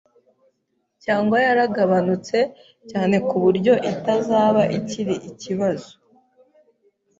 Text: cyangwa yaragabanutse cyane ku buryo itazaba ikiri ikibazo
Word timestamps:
cyangwa 1.03 1.37
yaragabanutse 1.45 2.37
cyane 2.89 3.15
ku 3.27 3.35
buryo 3.43 3.73
itazaba 3.91 4.63
ikiri 4.77 5.15
ikibazo 5.29 5.91